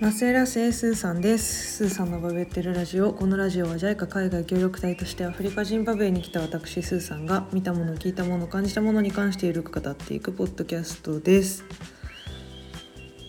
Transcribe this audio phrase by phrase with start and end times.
[0.00, 1.76] マセラセスーさんです。
[1.76, 11.64] スーさんのバベってるラジオこのラジオは JICA 海外協力隊としてアフリカジンバブエに来た私スーさんが見たもの聞いたもの感じたものに関してゆるく語っていくポッドキャストです。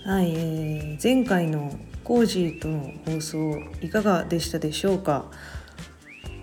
[0.06, 1.72] はい、えー、前回の
[2.04, 5.30] コージーとの放送いかがでしたでしょうか？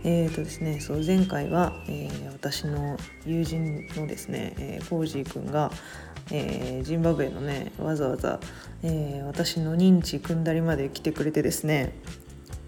[0.05, 5.73] えーとですね、そう前回は、えー、私の友人のですね、えー、コージーくんが、
[6.31, 8.41] えー、ジンバブエのねわざわざ、
[8.83, 11.95] えー、私の認知組んだりまで来てくれてですね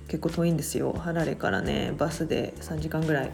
[0.06, 0.92] 結構遠いんですよ。
[0.92, 3.32] ハラレからねバスで3時間ぐらい、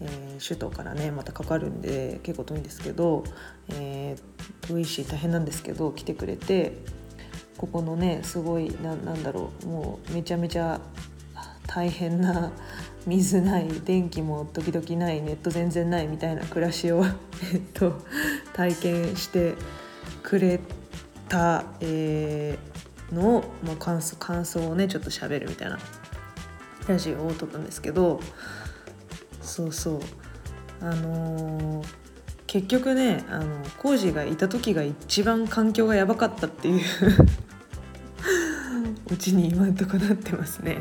[0.00, 3.24] えー、首都からねまたかかるんで結構遠いんですけど、
[3.70, 6.78] えー、遠いし大変なんですけど来てくれて
[7.58, 10.80] ここのねすごいななんだろうもうめちゃめちゃ
[11.74, 12.52] 大変な
[13.04, 17.04] 水ない電気も時々ないネット全然ないみたいな暮らしを
[17.52, 18.00] えっと、
[18.52, 19.56] 体験して
[20.22, 20.60] くれ
[21.28, 25.80] た、えー、のを、まあ、感想感想をねちょっと喋るみたいな
[26.86, 28.20] ラジオを撮ったんですけど
[29.42, 30.00] そうそう
[30.80, 31.86] あのー、
[32.46, 33.46] 結局ねあの
[33.78, 36.82] コージがいた時が一番環境がやばかったっていう
[39.10, 40.78] うちに今んとこなってますね。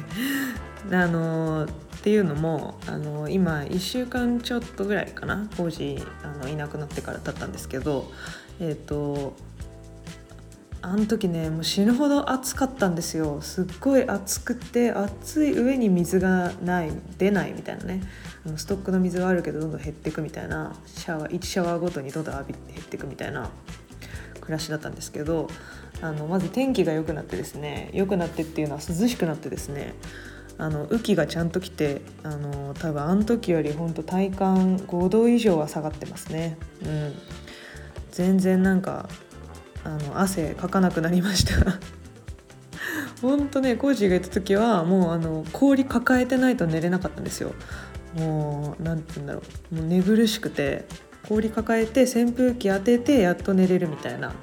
[0.92, 1.68] あのっ
[2.02, 8.12] ていうのもあの今1週間ちょっとぐらいかな工事あのいなくなってから経ったんですけど
[8.60, 9.36] えっ、ー、と
[10.82, 13.40] あの時ねもう死ぬほど暑かったんですよ。
[13.42, 18.02] すっごい暑くて暑い上に水がない出ないみたいなね。
[18.46, 20.76] あのストックの水はあるけどどんどん減っていくみたいな。
[20.86, 23.50] シャワー1シャワーごとにどんどん浴びて減っていくみたいな。
[24.44, 25.48] 暮らしだったんですけど
[26.02, 29.94] あのまず天気が良くなってですね良くなってっていうのは涼しくなってですね
[30.58, 36.58] あの雨季がちゃんと来てあの多分あの時より本当体感5度以上は下がってますね。
[36.86, 37.14] うん、
[38.12, 39.10] 全然なんか
[39.84, 41.80] あの汗かかなくなりました。
[43.22, 47.54] 本当ねコージーがいた時はもうあの氷抱えてないと寝れなかったんですよ。
[48.16, 49.76] もう何て言うんだろう。
[49.76, 50.86] もう寝苦しくて
[51.28, 54.34] 氷抱えて扇風機当ててやっと寝れるみたいな。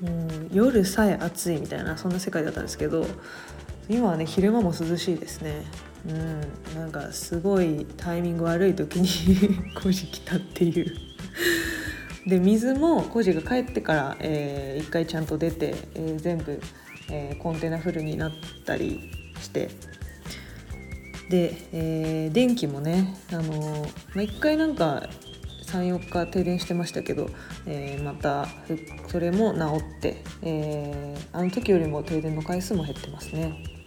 [0.00, 3.04] もう夜さえ暑いみたいなそんな世界だったんですけど
[3.88, 5.64] 今はね昼間も涼しいですね。
[6.08, 6.40] うん。
[6.74, 9.08] なんかすごいタイミング悪い時に
[9.80, 10.94] コジ来たっていう。
[12.26, 16.60] で水もコジが帰ってから、えー、1回ちゃんと出て、えー、全部、
[17.10, 18.32] えー、コンテナフルになっ
[18.66, 19.10] たり
[19.40, 19.70] して。
[21.30, 23.80] で、えー、電気もね、あのー
[24.14, 25.08] まあ、1回なんか
[25.66, 27.28] 34日停電してましたけど、
[27.66, 28.48] えー、また
[29.08, 33.77] それも治って、えー、あの時よりも停電の回数も減ってますね。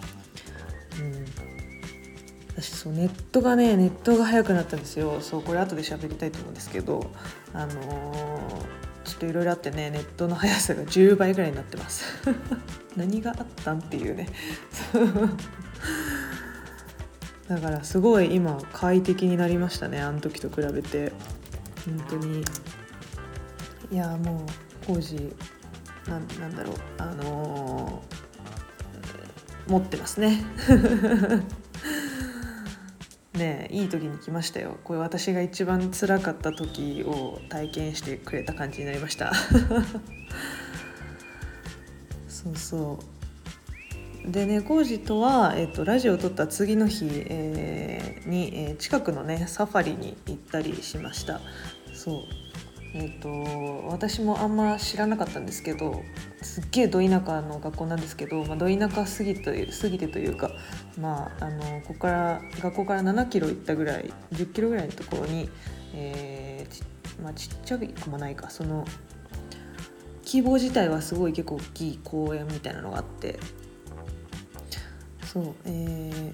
[2.61, 5.19] 私そうネットがねネットが早くなったんですよ。
[5.21, 7.11] そうこれ後で喋りたいと思うんですけど。
[7.53, 7.75] あのー、
[9.03, 12.05] ちょっといろいろあってねネットの速さが10倍ぐらいになってます。
[12.95, 14.27] 何があったんっていうね。
[17.49, 21.11] だからすごい今快適になりましたねあの時と比べて。
[21.85, 22.43] 本当に。
[23.91, 24.45] いやも
[24.85, 25.35] う工事
[26.07, 30.45] なんなんだろうあのー、持ってますね。
[33.41, 34.77] ねいい時に来ましたよ。
[34.83, 39.33] これ私が一番辛かった時を体験してくれた感じになりました。
[42.29, 42.99] そうそ
[44.25, 44.31] う。
[44.31, 51.41] でね工事とは、えーと、ラジオを撮った次の日、えー、に、えー、近くのねサファリに行ったりしました。
[51.93, 52.50] そう。
[52.93, 56.03] えーと、私もあんま知らなかったんですけど
[56.41, 60.51] すっげえど田舎の学校なんですけど、まあ、ど田舎すぎてすぎてというか、
[60.99, 65.49] まあ、あのここから学校から7キロ行ったぐらい10キロぐらいのところに、
[65.93, 66.83] えーち
[67.21, 68.85] まあ、ちっちゃくもないかその
[70.25, 73.39] 規模自体はすごい結構大きい公園みたいなのがあって
[75.31, 76.33] そうえ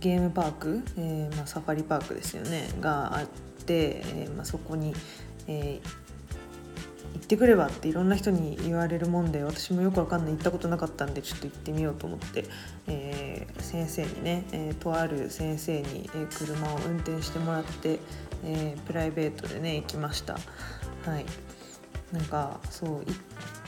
[0.00, 3.26] ゲームパーク、えーまあ、サファリパークですよねがあっ
[3.64, 4.92] て、えーまあ、そこに
[5.48, 12.44] えー、行ってくればっていろんな人に言われるもんで私もよくわかんない行ったことなかったんでちょっと行ってみようと思って、
[12.86, 17.98] えー、先生にね、えー、とある先生に、え車を運転してもらって、
[18.44, 20.34] えプライベートでね行きました。
[21.04, 21.24] はい。
[22.12, 23.04] なんかそう行っ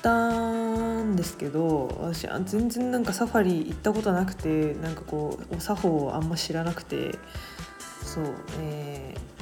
[0.00, 0.30] た
[1.02, 7.18] んですけど私全然なんかサファリ行ったことなくてなんかこうお作法をあんま知らなくて
[8.02, 9.39] そうえー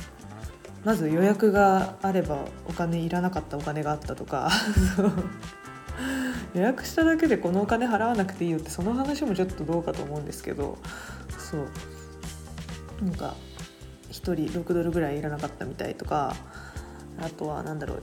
[0.88, 4.50] まず予約があればお金いらなかったお金があったとか。
[6.56, 10.78] 予約しただけでこのお金払わなくていいよってその話もちょっとどうかと思うんですけど。
[11.38, 13.04] そう。
[13.04, 13.34] なんか
[14.08, 16.34] 1人6ドルぐらいいらなかったみたいとか。
[17.20, 18.02] あとは何だろう。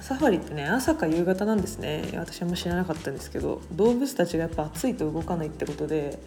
[0.00, 2.04] サファリってね朝か夕方なんですね。
[2.14, 3.60] 私はも知らなかったんですけど。
[3.72, 6.20] 動物たちがやっぱ暑いと動かないってことで。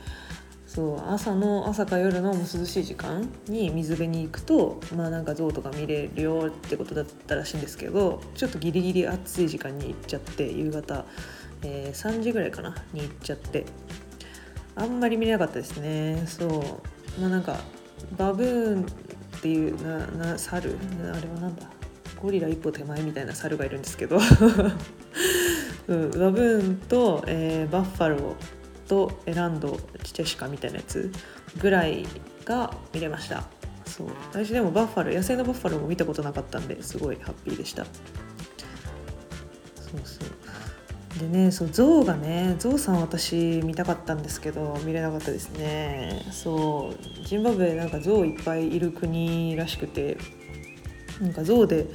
[0.79, 11.03] そう朝の朝か夜のもう涼しい時間に水辺に行くとまあなんか象とか見れるよってことだったらしいんですけどちょっとギリギリ暑い時間に行っちゃって夕方、
[11.63, 13.65] えー、3時ぐらいかなに行っちゃって。
[14.75, 16.23] あんまり見れなかったですね。
[16.25, 16.45] そ
[17.17, 17.19] う。
[17.19, 17.59] まあなんか
[18.17, 20.77] バブーンっていうなな猿？
[21.01, 21.63] あれはなんだ？
[22.21, 24.17] ゴリラ一歩手前みたいな猿がいるんですけど、
[25.89, 28.58] うん、バブーンと、えー、バッファロー。
[28.89, 31.11] とエランドチチェシカみたいなやつ
[31.61, 32.05] ぐらい
[32.43, 33.43] が見れました。
[33.85, 34.07] そう。
[34.31, 37.85] 私でもバッファロー野生のバッファローも見たことなかったんですごいハッピーでした。
[37.85, 37.93] そう
[40.03, 41.19] そう。
[41.19, 46.25] でねそう象がね象さん私見たかったんですけど見れなかったですね。
[46.31, 46.93] そ
[47.23, 47.25] う。
[47.25, 50.17] ジンバブエなんか象いっぱいいる国らしくて。
[51.21, 51.85] なんか象で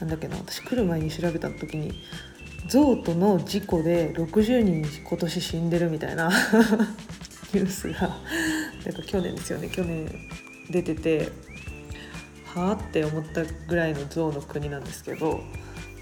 [0.00, 2.02] なんだっけな私来る前に調べた時に
[2.66, 6.30] ゾウとの事故で60人今年死んでるみたいな
[7.52, 8.00] ニュースが
[8.86, 9.68] なんか去年ですよね。
[9.68, 10.08] 去年
[10.70, 11.28] 出てて
[12.54, 15.40] はあって思ったぐらいのゾウの国なんですけど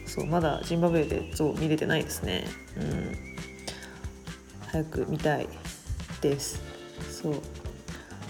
[0.07, 2.45] そうまだジンバブエでゾウ見れてないですね。
[2.77, 3.17] うん。
[4.69, 5.49] 早く見たい
[6.21, 6.61] です。
[7.11, 7.35] そう。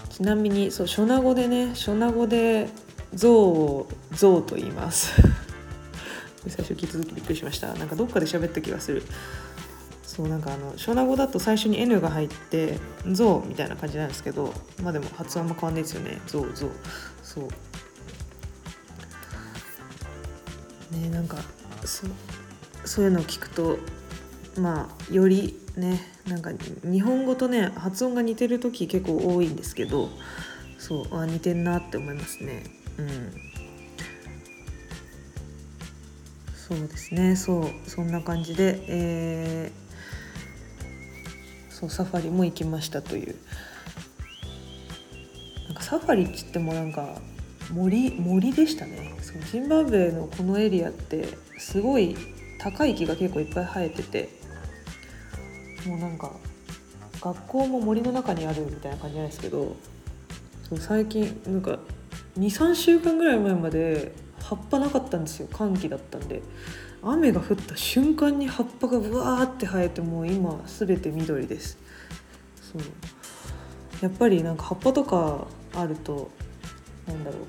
[0.09, 2.69] ちなみにそうショナ語でねショナ語で
[3.13, 5.28] ゾウをゾウと言います。
[6.47, 7.73] 最初聞いた時びっくりしました。
[7.73, 9.03] なんかどっかで喋った気がする。
[10.03, 12.77] そうなんかあのショナ語だと最初に N が入って
[13.09, 16.69] 「ゾウ」みたいな感じなんですけどまあでも発音も変わんないですよね「ゾウゾウ」
[17.23, 17.43] そう。
[20.95, 21.37] ねなんか
[21.85, 22.07] そ
[22.85, 23.77] そういうのを聞くと
[24.57, 26.51] まあよりねなんか
[26.83, 30.09] 日本語とね発音が似てる時結構多いんですけど
[30.77, 32.63] そうあ似てんなって思いますね。
[32.97, 33.48] うん。
[36.69, 37.35] そうですね。
[37.35, 43.35] そうそんな感じで、えー、そうサファリも行きましたという。
[45.67, 47.19] なんかサファリっつってもなんか
[47.73, 49.15] 森森でしたね。
[49.19, 52.15] そうジンバブエのこのエリアってすごい
[52.59, 54.29] 高い木が結構いっぱい生えてて
[55.87, 56.31] もうなんか
[57.19, 59.75] 学校も森の中にあるみたいな感じなんですけど
[60.67, 61.79] そう最近なんか
[62.37, 64.13] 23週間ぐらい前まで
[64.49, 66.41] 葉っぱなかったんですよ寒気だったんで。
[67.03, 71.77] 雨が降った瞬間に葉っぱがぶわーって生えてもう今全て緑です。
[72.59, 72.81] そう。
[74.01, 76.31] やっぱりなんか葉っぱとかあると
[77.07, 77.41] なんだろう。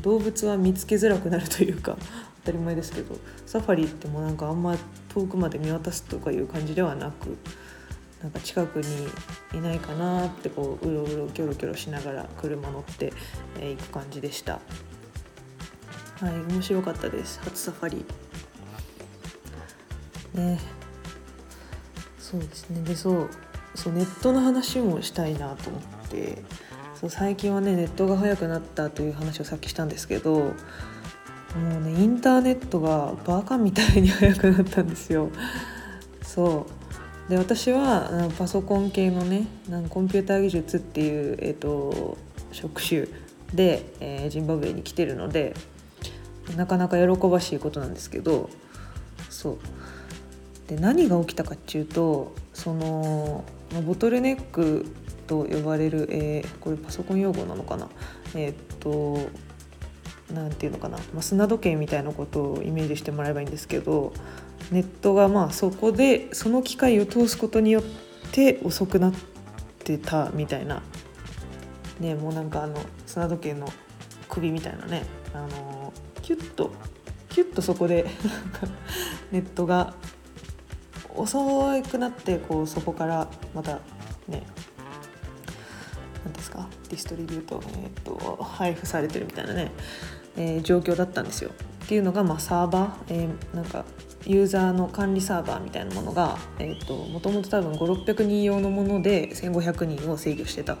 [0.00, 1.98] 動物は見つけづらくなるというか
[2.44, 4.76] 当たり前ですけどサファリってもなんかあんま
[5.08, 7.36] 遠くまで見渡すとかいう感じではなく
[8.22, 9.08] なんか近くに
[9.52, 13.10] いないかなってこううろうろキョロキョロしながら車乗ってい、
[13.58, 14.60] えく感じでした。
[16.22, 18.04] はい面白かったです初サファリ。
[20.34, 20.60] ね。
[22.16, 22.80] そうですね。
[22.84, 23.30] でそう
[23.74, 26.38] そうネットの話もしたいなと思って。
[27.00, 30.52] そう最近はねネットが速くなったという話をさっきしたんですけども
[31.78, 35.28] うねインターネットがバカみたいに速くなったんですよ。
[36.22, 36.68] そ
[37.28, 37.30] う。
[37.30, 42.16] で私はパソコン系のねなんコンピューター技術っていう、えーと、
[42.52, 43.08] 職種
[43.52, 45.54] で、えー、ジンバブエに来てるので
[46.56, 48.50] なかなか喜ばしいことなんですけど
[49.30, 49.58] そう。
[50.68, 53.44] で何が起きたかっていうとその
[53.86, 54.86] ボトルネック
[55.26, 57.88] と呼ばれる、えー、これパソコン用語なのかな？
[58.34, 59.30] えー、っと
[60.32, 64.12] 何て言うのかな、まあ、砂時計みたいなことをイメージしてもらえばいいんですけど
[64.70, 67.82] ネットがまあそこでその機械を通すことによっ
[68.32, 69.12] て遅くなっ
[69.78, 70.82] てたみたいな。
[72.00, 73.68] ねもうなんかあの砂時計の
[74.28, 76.72] 首みたいなねあのキュッと
[77.28, 78.06] キュッとそこで
[79.30, 79.94] ネットが
[81.14, 83.80] 遅くなってこうそこからまた
[84.28, 84.42] ね
[86.24, 89.72] 何ですかディストリビュート,、えーと、配布されてるみたいなね、
[90.36, 91.50] えー、状況だったんですよ。
[91.84, 93.84] っていうのが、まあ、サーバー、えー、なんか
[94.24, 96.38] ユーザーの管理サーバーみたいなものが
[97.12, 100.78] もともと多分5600人用のもので1500人を制御してた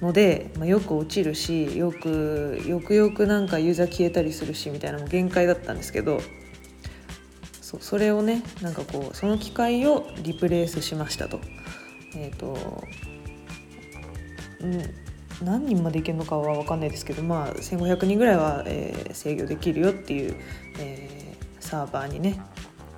[0.00, 6.20] ので、まあ、よく落ちるしよくよくよくなんかユーザー消えたりするしみたいなも限界だったんですけど
[7.60, 11.40] そそれをねなんかこうその機械をリプレイスしましたと。
[12.16, 12.82] え、ー、と
[14.60, 15.08] うん
[15.42, 20.36] 何人までいけるのかは分かんないですけど、まあ、1500人ぐらいは、えー、制御できるよっていう、
[20.80, 22.40] えー、サーバーにね、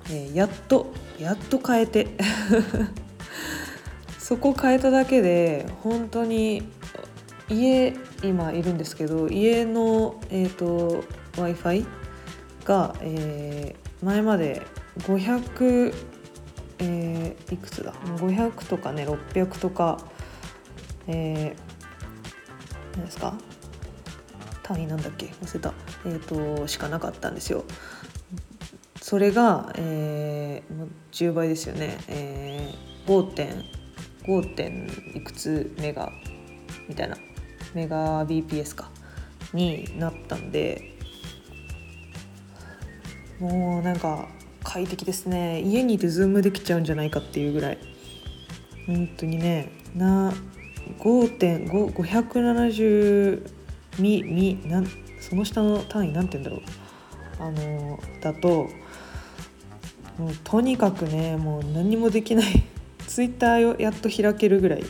[0.09, 2.07] えー、やっとやっと変えて
[4.17, 6.63] そこ変えただけで本当に
[7.51, 7.93] 家
[8.23, 11.03] 今いるんですけど家の、えーと、
[11.37, 11.85] w i f i
[12.63, 14.61] が、えー、前まで
[14.99, 15.93] 500、
[16.79, 19.99] えー、いくつだ？500とかね600とか、
[21.07, 23.33] えー、何ですか？
[24.63, 25.27] 単位なんだっけ？
[25.41, 25.73] 忘れた、
[26.05, 26.19] えー
[26.59, 27.65] と、しかなかったんですよ。
[29.01, 33.33] それが、えー、10倍ですよね、えー、
[34.25, 34.55] 5.5.
[34.55, 36.11] 点いくつメガ
[36.87, 37.17] みたいな。
[37.73, 38.89] メガ BPS か
[39.53, 40.97] になったんで
[43.39, 44.27] もうなんか
[44.63, 45.61] 快適ですね。
[45.61, 47.79] 家にいてズームできちゃうんじゃないかっていうぐらい。
[48.85, 50.31] 本当にねな
[50.99, 53.49] 5.570
[53.99, 54.87] ミミなん
[55.19, 56.61] その下の単位なんて言うんだろう。
[57.39, 58.69] あのだと
[60.19, 62.63] もうとにかくねもう何もできない。
[63.07, 64.83] ツイッターをやっと開けるぐらい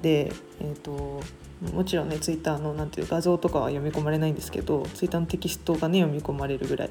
[0.00, 1.20] でえっ、ー、と
[1.60, 6.90] もちろんねツイッターのなんていう画像とかは読み込まれないんですけどツイッターのテキストがね読み込まれるぐらい。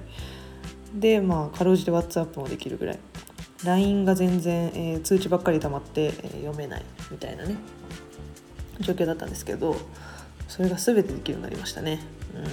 [0.94, 3.00] でまあかろうじて WhatsApp もできるぐらい。
[3.64, 7.56] LINE が全然、えー、通知ばっかり溜まって、えー、読めないみたいなね
[8.80, 9.76] 状況だったんですけど
[10.48, 12.02] それが全てできるようになりましたね。
[12.36, 12.44] うん。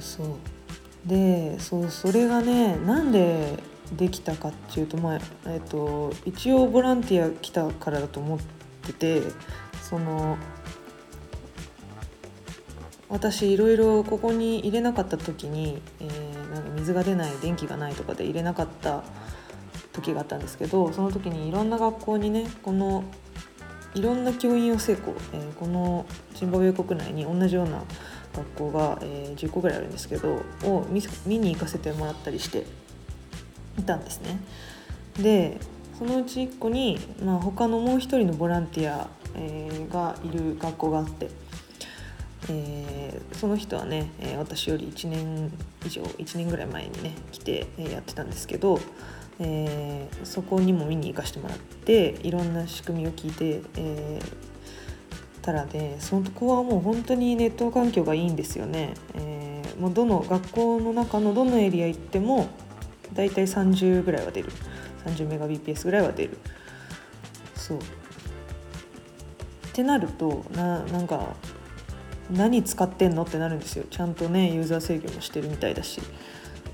[0.00, 1.08] そうそう。
[1.08, 3.62] でそうそれがねなんで
[3.96, 8.44] できたかっていうと,、まあえーと、一応ボランティア来たからだと思って
[8.92, 9.22] て
[9.82, 10.38] その
[13.08, 19.02] 私いろいろここに入れなかった時に、えー、なんか水が出ない電気がないとかで入れなかった
[19.92, 23.04] 時があったんですけどその時にいろんな学校にねこの
[23.94, 27.82] いろんな教員を成功、えー、このジンバブエ国内に同じような
[28.34, 32.66] 学校が、えー、10個ぐらいあるんですけどを見に行かせてもらったりして
[33.78, 34.38] いたんですね。
[35.18, 35.58] で
[35.98, 41.28] そのうち1個に、まあ、他のもう一人のボランティア、え、がいる学校があって、
[42.48, 45.52] えー、その人はね、え、私より1年
[45.84, 48.78] 以上1年ぐらい前にね来て、え、やってたんですけど、
[49.40, 58.94] え、そこにも見に行かせてもらっていろんな仕組みを聞いて、えー、たらねそこはもう本当にネット環境がいいんですよね。
[59.14, 62.46] えー、もうどの学校の中のどのエリア行っても
[63.14, 64.52] だいたい30ぐらいは出る
[65.14, 66.38] 30メガ BPS ぐらいは出る。
[67.54, 67.78] そう。
[67.78, 67.80] っ
[69.72, 71.36] てなるとななんか
[72.30, 73.84] 何使ってんのってなるんですよ。
[73.90, 76.00] ちゃんとねユーザー制御もしてるみたいだし。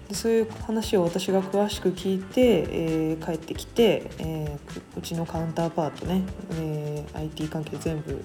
[0.09, 6.23] でそういう話を私が詳しく聞いて、えー、帰ってきて、えー、うちのカウンターパートね、
[6.53, 8.23] えー、IT 関係全部、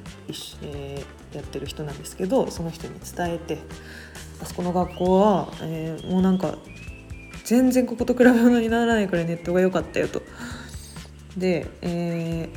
[0.63, 3.59] えー、やってる人なんですけどその人に伝えて
[4.41, 6.55] あそこの学校は、えー、もうなんか
[7.49, 10.21] 全然ここと比べ物にならないくらいネットが良かったよと。
[11.35, 12.47] で、え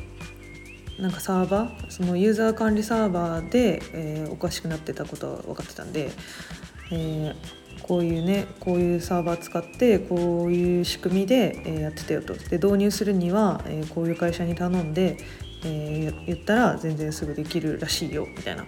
[0.98, 6.10] ー、なんかサーバーそのユーザー管理サーバーで、えー、おかしくなってたことは分かってたんで、
[6.90, 15.16] えー、こういうねこういうサーバー使ってこういう仕組みで、え、やってたよとで導入するには、え、こういう会社に頼んで、
[15.64, 18.66] え、言ったら全然すぐできるらしいよみたいな。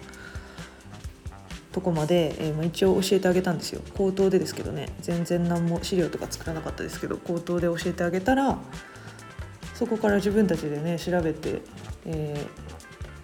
[1.74, 3.82] とこまで、えー、まあ、一応教えてあげたんですよ。
[3.96, 4.90] 口頭でですけどね。
[5.00, 8.58] 全然何も資料とか作らなかったですけど口頭で教えてあげたら
[9.74, 11.62] そこから自分たちでね調べて、
[12.06, 12.46] え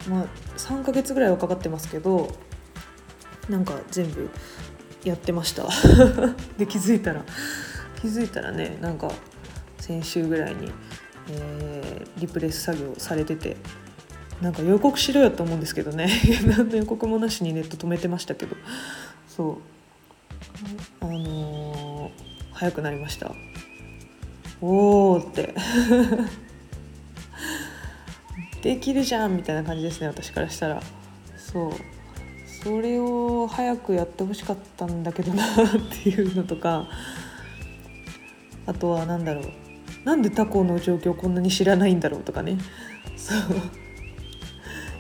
[0.01, 0.27] ー、まあ、
[0.57, 2.37] 3ヶ月ぐらいはかかってますけど
[3.49, 4.29] なんか全部
[5.05, 5.69] やってました。
[6.59, 7.25] で気づいたら
[8.01, 9.13] 気づいたらねなんか
[9.79, 10.73] 先週ぐらいに、
[11.31, 13.57] えー、リプレス作業されてて
[14.41, 16.09] なんか予告しろよと思うんですけどね。
[16.47, 18.57] 何の予告もなしにネット止めてましたけど。
[19.29, 19.59] そう。
[21.01, 22.11] あのー、
[22.53, 23.33] 早くなりました。
[24.63, 25.55] おーって。
[28.63, 30.83] できるじゃんみたいな感じですね私からしたら。
[31.37, 31.73] そう。
[32.63, 35.49] それを早くやってほしかったんだけどなっ
[36.03, 36.89] ていうのとか。
[38.67, 39.45] あとは何だろう。
[40.05, 42.57] なんでタコの状況こんなに知らないんだろうとかね。
[43.17, 43.90] そう。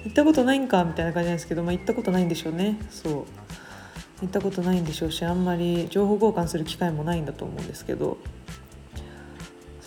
[0.05, 2.79] 行ったことないんかみたいな感じなんですけど、まあ、行ったことないんでしょうね。
[2.91, 3.13] そう。
[4.23, 8.19] 行ったことないんでしょうしあんまり情報交換する機会もないんだと思うんですけど。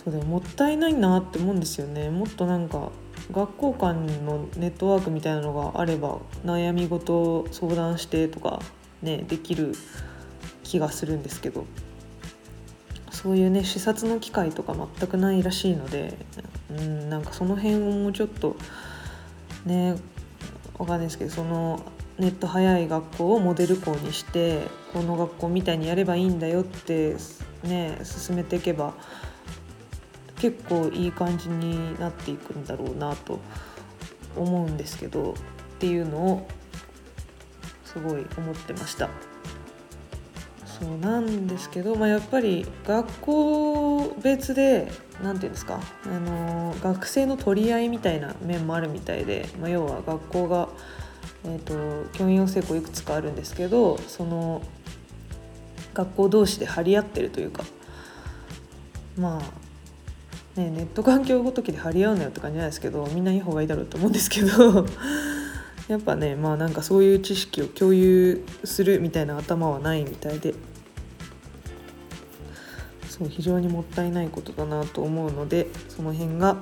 [0.04, 2.10] そうでももったいないなって思うんですよね。
[2.10, 2.90] もっとなんか
[3.32, 8.60] 学校間のネットワークみたいなのがあれば悩み事を相談してとか
[9.02, 9.72] ねできる
[10.62, 11.64] 気がするんですけど。
[13.10, 16.18] そういうね視察の機会とか全くないらしいので
[16.68, 18.56] うんなんかその辺をもうちょっと
[19.64, 19.96] ね
[20.78, 21.80] わかんないですけどその
[22.18, 27.16] ネット早い学校をモデル校にしてこの学校みたいにやればいいんだよって
[27.64, 28.94] ね進めていけば
[30.38, 33.40] 結構いい感じになっていくんだろうなと
[34.36, 35.34] 思うんですけどっ
[35.78, 36.48] ていうのを
[37.84, 39.08] すごい思ってました。
[40.80, 44.90] そうなんですけど、まあ、やっぱり学校別で
[45.22, 50.68] 何て言うんですかあの学生の取り合いみたいな面もあるみたいで、まあ、要は学校が、
[51.44, 54.62] えーと、教員養成校いくつかあるんですけどその
[55.94, 57.62] 学校同士で張り合ってるというか
[59.16, 64.86] まあねネット環境ごときで張り合うなよって感じなんですけどみんないい方がいいだろうと思うんですけど
[65.88, 70.54] やっぱねまあなんかそういう知識を共有するみたいな頭はないみたいで
[73.08, 76.56] そう非常にもったいないことだなと思うのでその辺が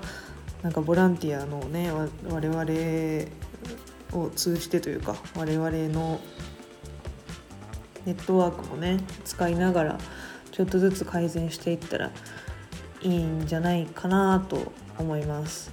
[0.62, 6.20] なんかボランティアのね我々を通じてというか我々の
[8.04, 9.98] ネットワークもね使いながら
[10.50, 12.10] ちょっとずつ改善していったら
[13.00, 15.72] いいんじゃないかなと思います。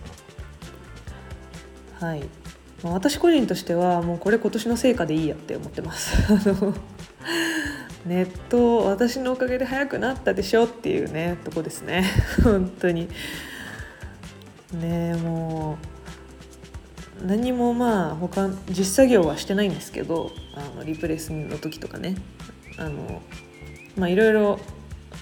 [2.00, 2.39] はい
[2.84, 6.16] まあ、私個人としてはもうこれ今年の成果でいいやって思ってます。
[8.06, 12.06] ネット私のおかげで早くなったでしょっていうねとこですね。
[12.44, 13.10] 本当に。
[14.74, 15.78] ねも
[17.24, 22.16] う何もまあ他実作業はしてないんですけどあのリプレイスの時とかね。
[22.78, 23.22] あの
[23.98, 24.60] まあいろいろ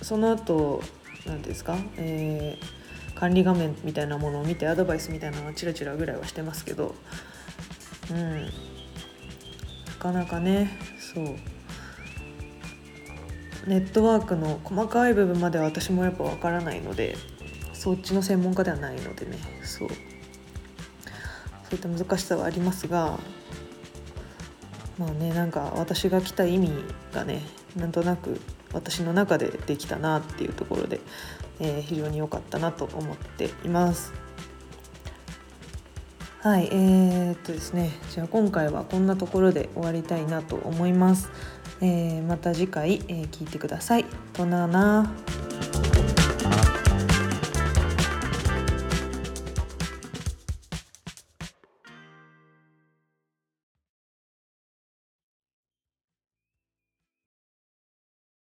[0.03, 0.83] その後
[1.25, 6.93] 何ですか、えー、管理画面みたいなものを見てアドバイスみたいなのはチラチラぐらいはしてますけど
[8.11, 8.45] うん。
[8.45, 8.49] な
[9.99, 11.35] かなかねそう。
[13.67, 17.17] ネットワークの細かい部分までは私もやっぱ分からないので
[17.73, 19.89] そっちの専門家ではないのでねそう。
[19.89, 19.95] そ
[21.73, 23.19] ういった難しさはありますが
[24.97, 26.71] まあねなんか私が来た意味
[27.13, 27.41] がね
[27.75, 28.39] なんとなく
[28.73, 31.01] 私の中でできたなっていうところで、
[31.59, 34.13] えー、非常に良かったなと思っています。
[36.47, 41.29] はい、えー、っとですね、じゃあ今回はこんなところで終わりたいなと思います。
[41.81, 44.05] えー、また次回、えー、聞いてください。
[44.31, 45.11] となな。